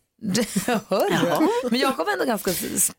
[0.67, 1.69] Jag hör du.
[1.69, 2.52] Men Jakob är ändå ganska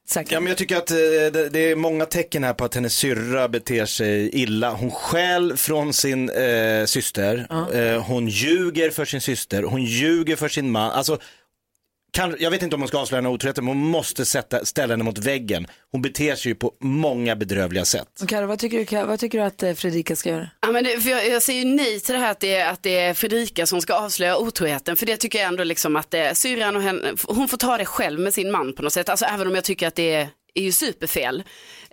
[0.09, 0.33] säker.
[0.35, 0.97] Ja, men jag tycker att eh,
[1.33, 4.73] det, det är många tecken här på att hennes syrra beter sig illa.
[4.73, 10.49] Hon stjäl från sin eh, syster, eh, hon ljuger för sin syster, hon ljuger för
[10.49, 10.91] sin man.
[10.91, 11.19] Alltså,
[12.17, 14.93] kan, jag vet inte om hon ska avslöja någon otrohet, men hon måste sätta, ställa
[14.93, 15.67] henne mot väggen.
[15.93, 18.09] Hon beter sig ju på många bedrövliga sätt.
[18.23, 20.51] Och Karo, vad tycker du, Karo, vad tycker du att eh, Fredrika ska göra?
[20.61, 22.73] Ja, men det, för jag, jag säger ju nej till det här att det, är,
[22.73, 24.97] att det är Fredrika som ska avslöja otroheten.
[24.97, 27.85] För det tycker jag ändå liksom att är syrran och henne, hon får ta det
[27.85, 29.09] själv med sin man på något sätt.
[29.09, 31.43] Alltså även om jag tycker att det är, är ju superfel.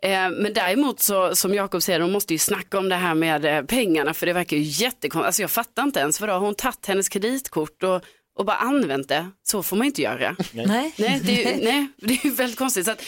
[0.02, 3.46] Eh, men däremot så, som Jakob säger, hon måste ju snacka om det här med
[3.46, 4.14] eh, pengarna.
[4.14, 5.26] För det verkar ju jättekonstigt.
[5.26, 8.04] Alltså jag fattar inte ens, vadå, har hon tagit hennes kreditkort och
[8.36, 10.36] och bara använt det, så får man inte göra.
[10.54, 10.94] Nej.
[10.98, 12.86] Nej, det är, ju- nej, det är ju väldigt konstigt.
[12.86, 13.02] Så att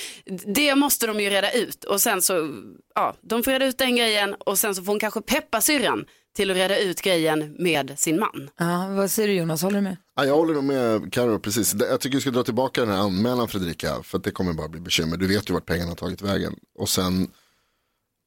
[0.55, 2.49] det måste de ju reda ut och sen så,
[2.95, 6.05] ja, de får reda ut den grejen och sen så får hon kanske peppa syrran
[6.35, 8.49] till att reda ut grejen med sin man.
[8.57, 9.97] Ja, vad säger du Jonas, håller du med?
[10.15, 11.73] Ja, jag håller nog med Karo precis.
[11.79, 14.03] Jag tycker vi ska dra tillbaka den här anmälan Fredrika.
[14.03, 15.17] För att det kommer bara bli bekymmer.
[15.17, 16.55] Du vet ju vart pengarna har tagit vägen.
[16.79, 17.27] Och sen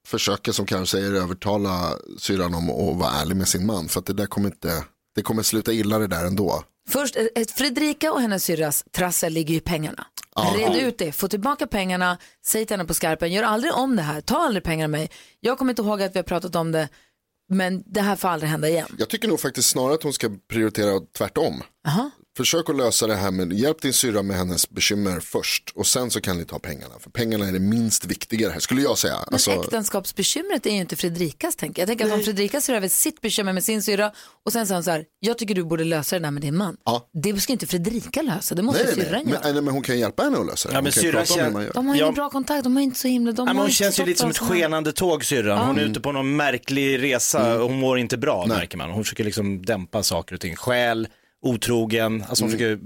[0.07, 3.87] försöka som Karo säger övertala syrran om att vara ärlig med sin man.
[3.87, 4.83] För att det där kommer inte,
[5.15, 6.63] det kommer sluta illa det där ändå.
[6.89, 10.05] Först, eh, eh, Fredrika och hennes syrras trassel ligger ju i pengarna.
[10.35, 10.53] Ja.
[10.57, 14.01] Red ut det, få tillbaka pengarna, säg till henne på skarpen, gör aldrig om det
[14.01, 15.09] här, ta aldrig pengar av mig.
[15.39, 16.89] Jag kommer inte ihåg att vi har pratat om det,
[17.49, 18.95] men det här får aldrig hända igen.
[18.97, 21.63] Jag tycker nog faktiskt snarare att hon ska prioritera tvärtom.
[21.87, 22.11] Aha.
[22.39, 25.71] Försök att lösa det här med, hjälp din syrra med hennes bekymmer först.
[25.75, 26.93] Och sen så kan ni ta pengarna.
[26.99, 29.15] För pengarna är det minst viktiga här, skulle jag säga.
[29.25, 31.83] Men Alltså, äktenskapsbekymret är ju inte Fredrikas tänker jag.
[31.89, 34.11] Jag tänker att om Fredrika ser över sitt bekymmer med sin syrra
[34.45, 36.57] och sen säger hon så här, jag tycker du borde lösa det där med din
[36.57, 36.77] man.
[37.23, 39.33] Det ska inte Fredrika lösa, det måste nej, nej, syrran nej.
[39.33, 39.41] göra.
[39.43, 40.75] Men, nej, men hon kan hjälpa henne att lösa det.
[40.75, 41.71] Ja, men kan syrran känner-.
[41.73, 42.01] De har Ja.
[42.03, 43.31] ingen bra kontakt, de har inte så himla...
[43.31, 45.67] De Ja, men hon känns ju lite som ett skenande tåg syrran.
[45.67, 45.87] Hon är Ja.
[45.87, 47.61] ute på någon märklig resa Mm.
[47.61, 48.91] och hon mår inte bra märker man.
[48.91, 50.55] Hon försöker liksom dämpa saker och ting.
[50.55, 51.07] Skäl,
[51.41, 52.79] otrogen, alltså hon försöker...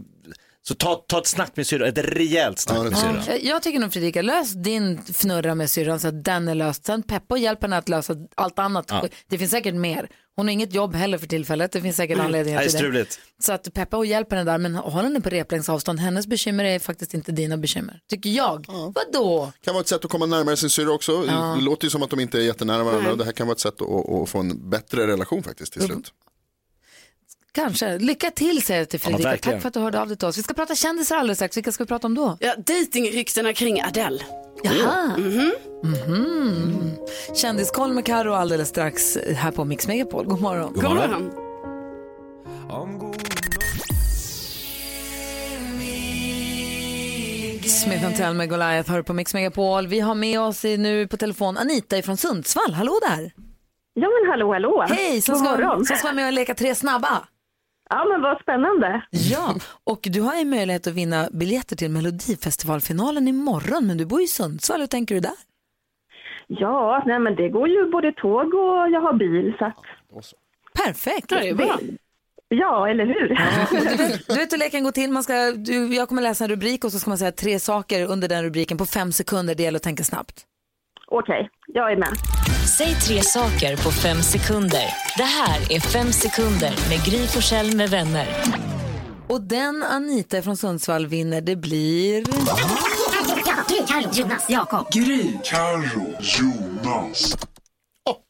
[0.65, 3.19] Så ta, ta ett snack med syrran, ett rejält snack med syrran.
[3.27, 6.85] Ja, jag tycker nog Fredrika, lös din fnurra med syrran så att den är löst.
[6.85, 8.85] Sen peppa och hjälp henne att lösa allt annat.
[8.89, 9.07] Ja.
[9.27, 10.09] Det finns säkert mer.
[10.35, 11.71] Hon har inget jobb heller för tillfället.
[11.71, 12.25] Det finns säkert Mm.
[12.25, 12.77] anledningar till det.
[12.77, 13.19] struligt.
[13.39, 15.99] Så att peppa och hjälp henne där, men håll henne på replängdsavstånd.
[15.99, 17.99] Hennes bekymmer är faktiskt inte dina bekymmer.
[18.09, 18.65] Tycker jag.
[18.67, 19.51] Vadå?
[19.63, 21.25] kan vara ett sätt att komma närmare sin syrra också.
[21.27, 21.55] Ja.
[21.59, 23.07] Det låter ju som att de inte är jättenära varandra.
[23.09, 23.17] Nej.
[23.17, 26.11] Det här kan vara ett sätt att, att få en bättre relation faktiskt till slut.
[27.55, 27.97] Kanske.
[27.97, 29.29] Lycka till säger jag till Ja, Fredrika.
[29.29, 29.55] verkligen.
[29.57, 30.37] Tack för att du hörde av dig till oss.
[30.37, 31.57] Vi ska prata kändisar alldeles strax.
[31.57, 32.37] Vilka ska vi prata om då?
[32.39, 34.19] Ja, dejtingryktena kring Adele.
[34.63, 35.17] Jaha.
[35.17, 35.51] Mhm.
[37.35, 40.25] Kändiskoll med Karo alldeles strax här på Mix Megapol.
[40.25, 40.73] God morgon.
[40.73, 41.31] God morgon.
[47.67, 49.87] Smith Tell med Goliath hör på Mix Megapol.
[49.87, 52.73] Vi har med oss i- nu på telefon Anita från Sundsvall.
[52.73, 53.31] Hallå där!
[53.93, 54.85] Ja men hallå hallå!
[54.89, 55.85] Hej, som God ska, morgon.
[55.85, 57.27] som ska vara med och leka Tre snabba.
[57.89, 59.03] Ja men vad spännande.
[59.11, 64.21] Ja, och du har ju möjlighet att vinna biljetter till Melodifestivalfinalen imorgon, men du bor
[64.21, 64.79] i Sundsvall.
[64.79, 65.35] Hur tänker du där?
[66.47, 69.77] Ja, nej men det går ju både tåg och jag har bil så att...
[70.85, 71.31] Perfekt!
[71.31, 71.79] Ja, det är bra.
[72.47, 73.27] Ja, eller hur?
[73.79, 75.11] Du vet, du vet hur leken går till.
[75.11, 78.05] Man ska, du, jag kommer läsa en rubrik och så ska man säga tre saker
[78.07, 79.55] under den rubriken på fem sekunder.
[79.55, 80.45] Det gäller att tänka snabbt.
[81.15, 82.09] Okej, jag är med.
[82.77, 84.85] Säg tre saker på fem sekunder.
[85.17, 88.27] Det här är Fem sekunder med Gry Forssell med vänner.
[89.29, 92.23] Och den Anita från Sundsvall vinner, det blir...
[93.67, 94.87] Gry, Carro, Jonas, Jakob.
[94.91, 97.37] Gry, Carro, Jonas.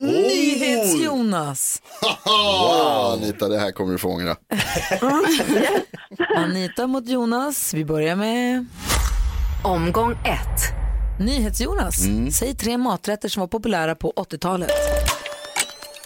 [0.02, 1.82] NyhetsJonas!
[2.26, 4.36] Wow, Anita, det här kommer du få ångra.
[6.36, 7.74] Anita mot Jonas.
[7.74, 8.66] Vi börjar med...
[9.64, 10.83] Omgång ett.
[11.20, 11.96] NyhetsJonas,
[12.34, 14.72] säg tre maträtter som var populära på 80-talet.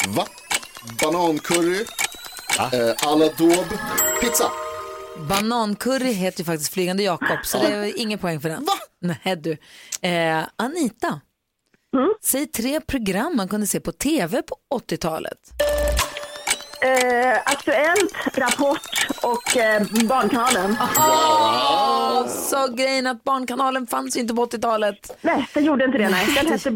[0.07, 0.25] Va?
[1.01, 1.85] Banancurry,
[2.59, 3.79] eh, alla daube,
[4.21, 4.51] pizza.
[5.29, 8.65] Banancurry heter ju faktiskt Flygande Jakob, så det är ingen poäng för den.
[8.65, 8.73] Va?
[9.23, 9.51] Nej du.
[10.09, 11.21] Eh, Anita,
[12.23, 15.37] säg tre program man kunde se på tv på 80-talet.
[16.81, 20.75] Eh, Aktuellt, Rapport och eh, Barnkanalen.
[20.97, 25.17] Åh, så grejen att Barnkanalen fanns ju inte på 80-talet.
[25.21, 26.09] Nej, den gjorde inte det.
[26.09, 26.25] Nej.
[26.35, 26.69] Den hette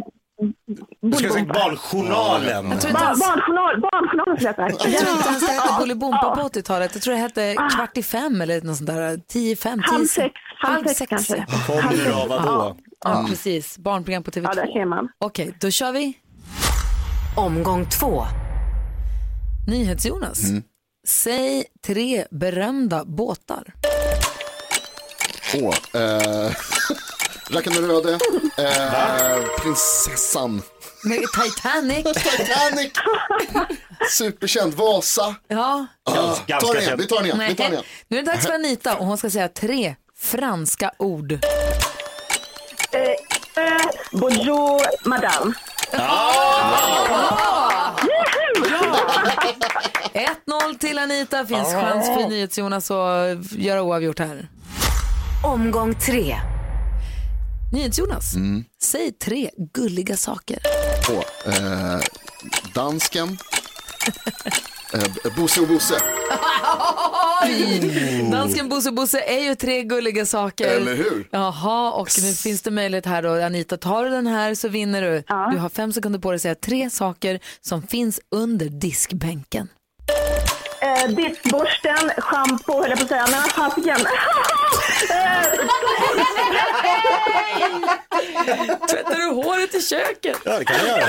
[1.02, 2.72] Du ska säga Barnjournalen.
[2.72, 5.74] Jag tror Ba- inte ens, barnjournal, Barnjournalen skulle jag jag tror inte ens det hette.
[5.80, 6.92] Bolibompa på 80-talet.
[6.94, 9.18] Jag tror det hette kvart i fem eller något sånt där.
[9.28, 10.34] Tio i fem, tio Halv sex.
[10.58, 11.46] halv sex kanske.
[11.68, 12.76] Kommer du av vadå?
[13.04, 13.78] Ja, precis.
[13.78, 14.44] Barnprogram på TV2.
[14.44, 15.08] Ja, där ser man.
[15.20, 16.14] Okej, då kör vi.
[17.38, 18.24] Omgång två.
[19.68, 20.40] NyhetsJonas.
[21.08, 23.74] Säg tre berömda båtar.
[25.56, 26.52] Åh, eh,
[27.50, 28.20] Rackarn med röde,
[28.58, 30.62] eh, prinsessan,
[31.04, 32.04] Med Titanic.
[32.38, 32.92] Titanic,
[34.12, 35.36] superkänd, Vasa.
[35.48, 35.86] Ja.
[36.04, 37.72] Ah, ta den igen, vi tar den igen, vi tar den Nej.
[37.72, 37.84] igen.
[38.08, 41.32] Nu är det dags för Anita och hon ska säga tre franska ord.
[41.32, 43.02] Eh,
[43.64, 45.54] eh, Bonjour, madame.
[48.70, 48.98] Ja!
[50.46, 51.46] 1-0 till Anita.
[51.46, 54.50] Finns chans för NyhetsJonas att göra oavgjort här.
[55.44, 56.36] Omgång tre.
[57.74, 58.34] NyhetsJonas,
[58.82, 60.60] säg tre gulliga saker.
[61.10, 62.00] Åh, eh,
[62.74, 63.38] dansken,
[64.94, 65.96] eh, Bosse och Bosse.
[68.32, 70.68] Dansken Bosse Bosse är ju tre gulliga saker.
[70.68, 71.28] Eller hur?
[71.32, 73.30] Jaha, och nu finns det möjlighet här då.
[73.46, 75.24] Anita, tar du den här så vinner du.
[75.52, 79.68] Du har fem sekunder på dig att säga tre saker som finns under diskbänken.
[80.82, 83.28] Eh, diskborsten, schampo, höll jag på att säga.
[83.32, 83.98] Men fasiken.
[88.90, 90.38] Tvättar du håret i köket?
[90.46, 91.08] Ja, det kan jag göra.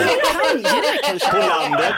[1.30, 1.94] På landet.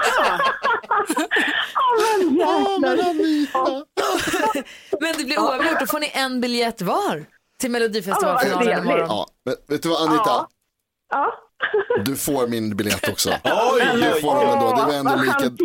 [5.00, 7.24] Men det blir oavgjort, då får ni en biljett var
[7.60, 9.06] till Melodifestivalfinalen Ja, vad imorgon.
[9.08, 10.46] Ja, men vet du vad Anita?
[11.10, 11.34] Ja.
[12.04, 13.30] Du får min biljett också.
[13.44, 14.76] Oj, Du får den ändå.
[14.76, 15.64] Det var ändå vad lika...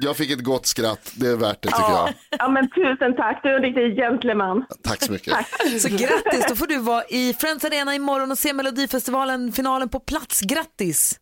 [0.00, 2.08] Jag fick ett gott skratt, det är värt det tycker Ja.
[2.30, 2.38] jag.
[2.40, 3.40] ja, men tusen tack.
[3.42, 4.64] Du är en riktig gentleman.
[4.84, 5.34] Tack så mycket.
[5.82, 10.00] Så grattis, då får du vara i Friends Arena imorgon och se Melodifestivalen, finalen på
[10.00, 10.40] plats.
[10.40, 11.18] Grattis!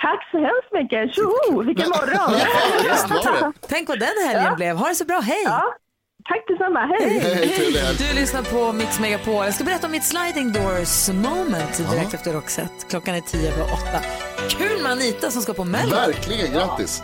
[0.00, 1.14] Tack så hemskt mycket.
[1.14, 2.32] Tjoho, vilken morgon.
[3.52, 3.52] Det.
[3.68, 4.76] Tänk vad den helgen blev.
[4.76, 5.42] Ha det så bra, hej!
[5.44, 5.74] Ja,
[6.28, 6.80] tack detsamma.
[6.80, 7.18] Hej.
[7.18, 7.96] Hej, helg.
[7.98, 9.44] Du lyssnar på Mix Megapol.
[9.44, 12.86] Jag ska berätta om mitt sliding doors moment direkt efter Roxette.
[12.90, 14.00] Klockan är tio över åtta.
[14.48, 15.90] Kul med Anita som ska på Mello.
[15.96, 17.02] Verkligen, grattis.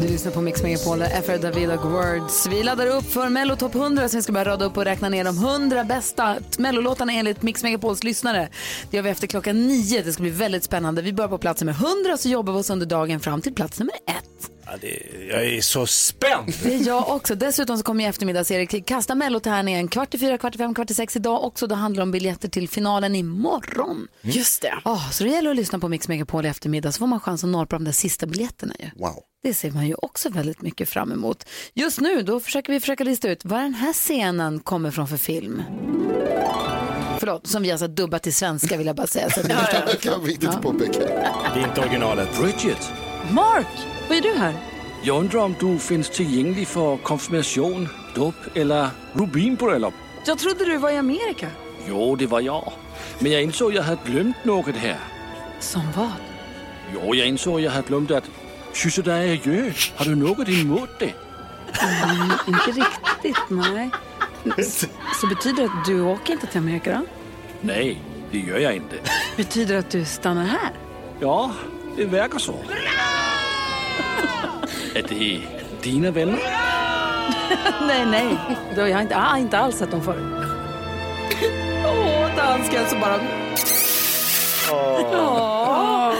[0.00, 2.46] Du lyssnar på Mix Megapol, FR David och Words.
[2.46, 5.08] Vi laddar upp för Mello Top 100 så vi ska börja rada upp och räkna
[5.08, 8.48] ner de 100 bästa Mellolåtarna enligt Mix Megapols lyssnare.
[8.90, 10.02] Det gör vi efter klockan nio.
[10.02, 11.02] Det ska bli väldigt spännande.
[11.02, 13.78] Vi börjar på plats nummer 100 så jobbar vi oss under dagen fram till plats
[13.78, 14.50] nummer ett.
[14.70, 16.54] Ja, det, jag är så spänd.
[16.62, 17.34] Det är jag också.
[17.34, 20.94] Dessutom så kommer i eftermiddags-Erik kasta mellotärningen kvart i fyra, kvart i fem, kvart i
[20.94, 21.66] sex idag också.
[21.66, 24.08] Då handlar det om biljetter till finalen imorgon.
[24.20, 24.74] Just det.
[24.84, 27.44] Oh, så det gäller att lyssna på Mix Megapol i eftermiddag så får man chans
[27.44, 28.90] att norpa de där sista biljetterna ju.
[28.96, 29.22] Wow.
[29.42, 31.44] Det ser man ju också väldigt mycket fram emot.
[31.74, 35.16] Just nu då försöker vi försöka lista ut vad den här scenen kommer från för
[35.16, 35.62] film.
[37.18, 39.30] Förlåt, som vi alltså dubbat till svenska vill jag bara säga.
[39.30, 39.86] Så att ni förstår.
[39.86, 40.98] Det kan vara viktigt att påpeka.
[41.54, 42.28] Det är inte originalet.
[42.40, 42.92] Bridget,
[43.30, 43.66] Mark,
[44.10, 44.54] vad är du här?
[45.02, 49.94] jag undrar om du finns tillgänglig för konfirmation, dop eller rubinbröllop?
[50.26, 51.48] Jag trodde du var i Amerika.
[51.88, 52.72] Jo, det var jag.
[53.18, 54.98] Men jag insåg att jag hade glömt något här.
[55.60, 56.12] Som vad?
[56.94, 58.30] Jo, jag insåg att jag hade glömt att
[58.72, 59.72] kyssa dig adjö.
[59.96, 61.14] Har du något emot det?
[61.82, 63.90] Mm, inte riktigt, nej.
[64.64, 64.86] Så,
[65.20, 67.06] så betyder det att du åker inte till Amerika då?
[67.60, 68.96] Nej, det gör jag inte.
[69.36, 70.70] Betyder det att du stannar här?
[71.20, 71.50] Ja,
[71.96, 72.54] det verkar så.
[74.94, 75.40] Är det
[75.82, 76.38] dina vänner?
[77.86, 78.36] nej, nej.
[78.76, 80.46] Då, jag har inte, ah, inte alls sett dem förut.
[81.86, 83.20] Åh, dansken så bara...
[84.72, 86.14] Åh.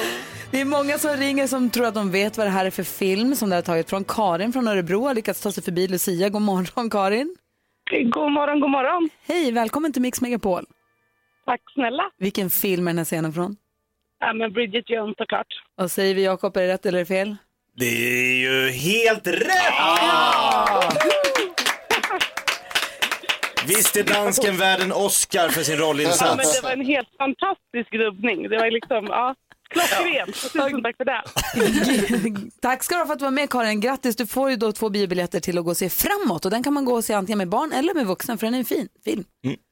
[0.50, 2.82] Det är många som ringer som tror att de vet vad det här är för
[2.82, 4.04] film som det har tagit från.
[4.04, 6.28] Karin från Örebro har lyckats ta sig förbi Lucia.
[6.28, 7.36] God morgon Karin.
[8.04, 9.08] God morgon, god morgon.
[9.28, 10.64] Hej, välkommen till Mix Megapol.
[11.44, 12.02] Tack snälla.
[12.18, 13.56] Vilken film är den här scenen från?
[14.20, 15.46] Ja, men Bridget Jones såklart.
[15.76, 17.36] Och säger vi Jakob, är det rätt eller fel?
[17.80, 19.74] Det är ju helt rätt!
[23.66, 26.60] Visst är dansken värd en Oscar för sin Ja, men rollinsats?
[26.60, 28.48] det var en helt fantastisk dubbning.
[28.48, 29.34] Det var liksom, ja,
[29.70, 30.34] klockrent.
[30.52, 31.22] Tusen tack för det.
[32.62, 33.80] Tack ska du ha för att du var med Karin.
[33.80, 36.44] Grattis, du får ju då två biobiljetter till att gå och se framåt.
[36.44, 38.54] Och den kan man gå och se antingen med barn eller med vuxna för den
[38.54, 39.24] är en fin film.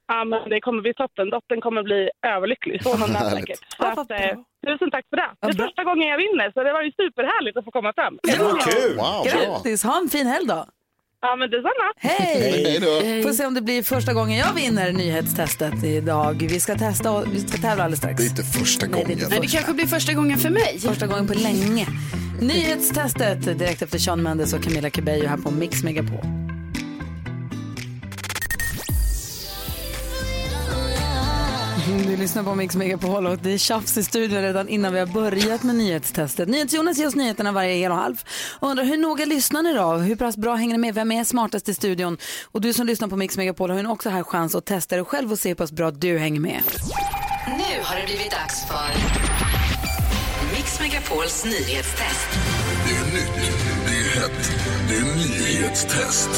[0.08, 1.30] Ja, men det kommer bli toppen.
[1.30, 2.00] Dottern kommer bli
[2.34, 2.82] överlycklig.
[2.82, 3.38] Så hon är Härligt.
[3.40, 3.60] säkert.
[3.80, 4.32] Så att, eh,
[4.66, 5.30] tusen tack för det.
[5.40, 8.18] Det är första gången jag vinner, så det var ju superhärligt att få komma fram.
[8.38, 8.96] Vad kul!
[8.96, 9.24] Wow, bra.
[9.24, 10.64] Grattis, ha en fin helg då.
[11.20, 11.86] Ja, men detsamma.
[11.96, 12.52] Hej!
[12.64, 13.22] Hej då.
[13.28, 16.34] Får se om det blir första gången jag vinner nyhetstestet idag.
[16.50, 18.16] Vi ska testa och vi ska tävla alldeles strax.
[18.16, 19.18] Det är inte första Nej, det är gången.
[19.18, 20.78] inte Nej, det kanske blir första gången för mig.
[20.78, 21.86] Första gången på länge.
[22.40, 26.20] Nyhetstestet direkt efter Sean Mendes och Camilla Cabello här på Mix Megapol.
[31.88, 35.06] Du lyssnar på Mix Megapol och det är tjafs i studion redan innan vi har
[35.06, 36.48] börjat med nyhetstestet.
[36.48, 38.22] NyhetsJonas ger oss nyheterna varje hel och halv.
[38.60, 39.92] Och undrar hur noga lyssnar ni då?
[39.92, 40.94] Hur pass bra hänger ni med?
[40.94, 42.18] Vem är smartast i studion?
[42.52, 45.04] Och du som lyssnar på Mix Megapol har ju också här chans att testa dig
[45.04, 46.62] själv och se hur pass bra du hänger med.
[47.46, 48.88] Nu har det blivit dags för
[50.56, 52.28] Mix Megapols nyhetstest.
[52.86, 53.52] Det är nytt,
[53.86, 54.52] det är hett,
[54.88, 56.30] det är nyhetstest.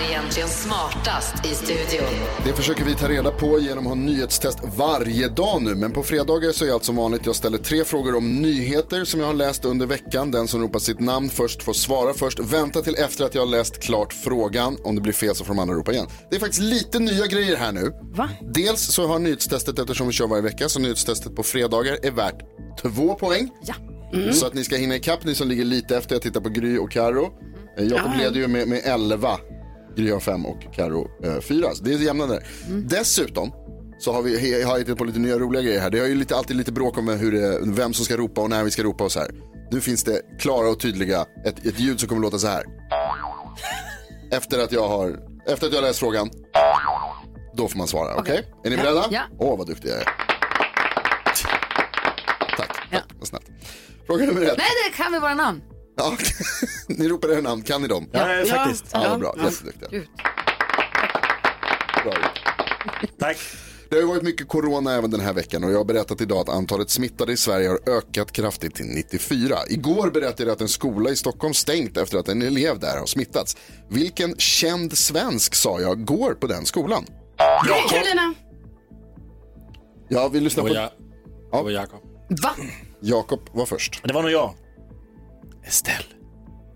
[0.00, 2.08] Är egentligen smartast i studion?
[2.44, 5.74] Det försöker vi ta reda på genom att ha nyhetstest varje dag nu.
[5.74, 7.26] Men på fredagar så är allt som vanligt.
[7.26, 10.30] Jag ställer tre frågor om nyheter som jag har läst under veckan.
[10.30, 12.38] Den som ropar sitt namn först får svara först.
[12.38, 14.76] Vänta till efter att jag har läst klart frågan.
[14.84, 16.06] Om det blir fel så får de andra ropa igen.
[16.30, 17.92] Det är faktiskt lite nya grejer här nu.
[18.02, 18.30] Va?
[18.54, 22.40] Dels så har nyhetstestet, eftersom vi kör varje vecka, så nyhetstestet på fredagar är värt
[22.82, 23.50] två poäng.
[23.62, 23.74] Ja.
[24.32, 26.14] Så att ni ska hinna ikapp, ni som ligger lite efter.
[26.14, 27.30] Jag tittar på Gry och Karo.
[27.78, 29.38] Eh, Jakob leder ju med, med 11.
[29.96, 31.08] Gry har 5 och Karo
[31.40, 31.74] 4.
[31.74, 32.46] Så det är jämna där.
[32.68, 33.52] Dessutom
[33.98, 35.90] så har vi har hittat på lite nya roliga grejer här.
[35.90, 38.50] Det har ju lite, alltid lite bråk om hur det, vem som ska ropa och
[38.50, 39.30] när vi ska ropa och så här.
[39.70, 42.64] Nu finns det klara och tydliga, ett, ett ljud som kommer låta så här.
[44.32, 46.30] Efter att jag har, efter att jag läst frågan,
[47.54, 48.16] då får man svara.
[48.16, 48.42] Okej?
[48.64, 48.82] Är ni Ja.
[48.82, 49.04] beredda?
[49.10, 49.22] Ja.
[49.38, 50.04] Åh, vad duktig jag är.
[52.56, 53.44] Tack, tack vad snällt.
[54.06, 54.54] Fråga nummer ett.
[54.58, 55.60] Nej, det kan vi våra namn.
[56.00, 56.16] Ja,
[56.88, 58.08] ni ropar era namn, kan ni dem?
[58.12, 58.44] Ja, Ja.
[58.44, 58.84] faktiskt.
[58.92, 59.18] Ja, Ja.
[59.18, 59.44] bra, Ja.
[59.44, 60.02] jätteduktiga.
[62.04, 62.14] Bra.
[63.18, 63.36] Tack.
[63.90, 66.38] Det har ju varit mycket corona även den här veckan och jag har berättat idag
[66.38, 69.56] att antalet smittade i Sverige har ökat kraftigt till 94.
[69.68, 73.06] Igår berättade jag att en skola i Stockholm stängt efter att en elev där har
[73.06, 73.56] smittats.
[73.90, 77.04] Vilken känd svensk sa jag går på den skolan?
[77.90, 78.34] Carolina.
[80.08, 80.68] Ja, vi lyssnar på...
[80.68, 80.90] Det
[81.62, 82.00] var Jakob.
[82.42, 82.50] Va?
[83.00, 84.00] Jakob var först.
[84.04, 84.54] Det var nog jag.
[85.64, 86.04] Estelle.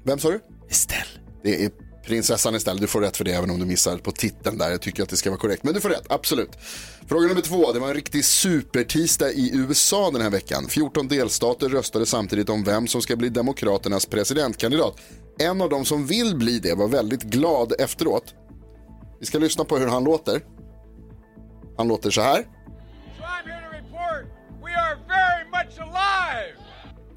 [0.04, 0.40] Vem sa du?
[0.70, 1.20] Estelle.
[1.42, 1.70] Det är
[2.06, 2.80] prinsessan Estelle.
[2.80, 4.70] Du får rätt för det även om du missar på titeln där.
[4.70, 5.64] Jag tycker att det ska vara korrekt.
[5.64, 6.50] Men du får rätt, absolut.
[7.08, 7.72] Fråga nummer två.
[7.72, 10.66] Det var en riktig supertisdag i USA den här veckan.
[10.68, 15.00] 14 delstater röstade samtidigt om vem som ska bli demokraternas presidentkandidat.
[15.38, 18.34] En av dem som vill bli det var väldigt glad efteråt.
[19.20, 20.42] Vi ska lyssna på hur han låter.
[21.76, 22.38] Han låter så här.
[22.38, 24.26] I'm here to report
[24.64, 26.63] we are very much alive.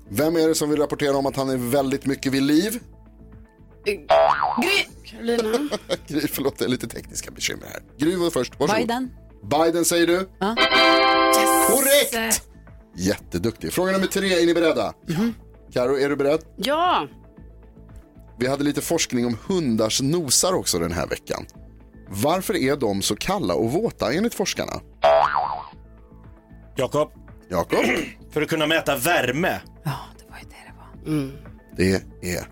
[0.09, 2.79] Vem är det som vill rapportera om att han är väldigt mycket vid liv?
[3.85, 4.05] Gry.
[5.05, 5.69] Carolina.
[6.07, 7.81] Gry, förlåt, det är lite tekniska bekymmer här.
[7.97, 8.81] Gry var först, varsågod.
[8.81, 9.09] Biden.
[9.43, 10.29] Biden säger du.
[10.39, 10.55] Ja.
[11.69, 12.43] Korrekt!
[12.95, 13.73] Jätteduktig.
[13.73, 14.93] Fråga nummer tre, är ni beredda?
[15.73, 16.39] Karo, är du beredd?
[16.55, 17.07] Ja.
[18.39, 21.45] Vi hade lite forskning om hundars nosar också den här veckan.
[22.09, 24.81] Varför är de så kalla och våta enligt forskarna?
[26.75, 27.11] Jakob.
[27.49, 27.85] Jakob?
[28.33, 29.59] För att kunna mäta värme.
[31.77, 32.47] Det är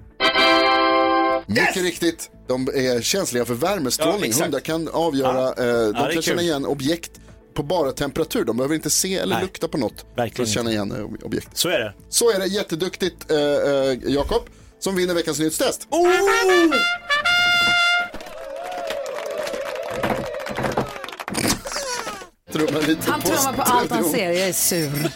[1.48, 2.30] mycket riktigt.
[2.48, 4.24] De är känsliga för Ja, värmestrålning.
[4.30, 4.44] exakt.
[4.46, 5.64] Hundar kan avgöra, Ja.
[5.64, 7.12] eh, Ja, de det är kan känna igen objekt
[7.54, 8.44] på bara temperatur.
[8.46, 9.44] De behöver inte se eller Nej.
[9.44, 11.50] lukta på något för Verkligen att känna igen eh, ob- objekt.
[11.54, 11.94] Så är det.
[12.10, 14.42] Så är det, jätteduktigt eh, eh, Jakob
[14.80, 15.88] som vinner veckans nyhetstest.
[15.92, 16.08] Oh!
[22.76, 24.32] Trummar lite Han trummar på allt han ser.
[24.32, 25.12] Jag är sur.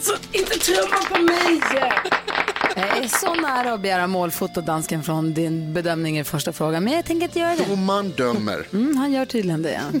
[0.00, 1.60] Så inte trumma på mig.
[2.76, 6.84] Jag är så nära att begära målfoto, dansken, från din bedömning i första frågan.
[6.84, 7.64] Men jag tänker inte göra det.
[7.64, 8.66] Domaren dömer.
[8.72, 9.80] Mm, han gör tydligen det.
[9.92, 10.00] Ja.